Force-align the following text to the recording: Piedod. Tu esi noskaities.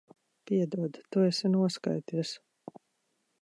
Piedod. 0.49 0.97
Tu 1.15 1.21
esi 1.27 1.51
noskaities. 1.57 2.33